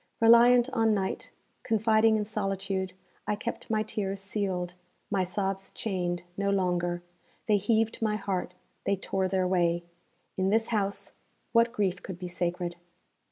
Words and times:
Reliant 0.19 0.67
on 0.73 0.95
night, 0.95 1.29
confiding 1.61 2.17
in 2.17 2.25
solitude, 2.25 2.93
I 3.27 3.35
kept 3.35 3.69
my 3.69 3.83
tears 3.83 4.19
sealed, 4.19 4.73
my 5.11 5.23
sobs 5.23 5.69
chained, 5.69 6.23
no 6.35 6.49
longer. 6.49 7.03
They 7.47 7.57
heaved 7.57 8.01
my 8.01 8.15
heart; 8.15 8.55
they 8.85 8.95
tore 8.95 9.27
their 9.27 9.47
way. 9.47 9.83
In 10.37 10.49
this 10.49 10.69
house, 10.69 11.11
what 11.51 11.71
grief 11.71 12.01
could 12.01 12.17
be 12.17 12.27
sacred! 12.29 12.77